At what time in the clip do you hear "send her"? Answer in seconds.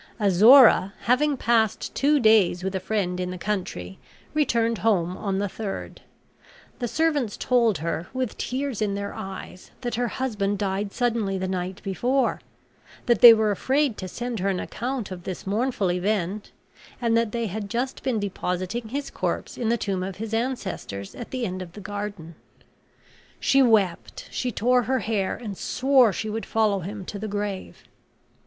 14.07-14.49